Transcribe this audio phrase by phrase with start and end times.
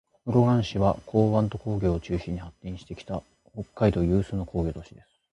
[0.25, 3.21] 室蘭市は、港湾と工業を中心に発展してきた、
[3.53, 5.07] 北海道有数の工業都市です。